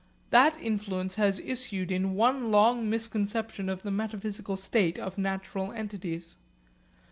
[0.31, 6.37] That influence has issued in one long misconception of the metaphysical status of natural entities.